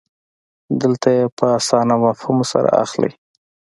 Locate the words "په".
1.37-1.45